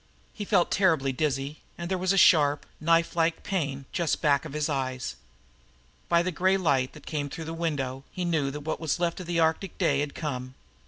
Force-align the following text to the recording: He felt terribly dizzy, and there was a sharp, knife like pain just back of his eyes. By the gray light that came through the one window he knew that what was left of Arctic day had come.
He 0.33 0.45
felt 0.45 0.71
terribly 0.71 1.11
dizzy, 1.13 1.59
and 1.77 1.87
there 1.87 1.95
was 1.99 2.11
a 2.11 2.17
sharp, 2.17 2.65
knife 2.79 3.15
like 3.15 3.43
pain 3.43 3.85
just 3.91 4.19
back 4.19 4.45
of 4.45 4.53
his 4.53 4.67
eyes. 4.67 5.15
By 6.09 6.23
the 6.23 6.31
gray 6.31 6.57
light 6.57 6.93
that 6.93 7.05
came 7.05 7.29
through 7.29 7.45
the 7.45 7.53
one 7.53 7.59
window 7.59 8.03
he 8.11 8.25
knew 8.25 8.49
that 8.49 8.61
what 8.61 8.79
was 8.79 8.99
left 8.99 9.19
of 9.19 9.29
Arctic 9.29 9.77
day 9.77 9.99
had 9.99 10.15
come. 10.15 10.55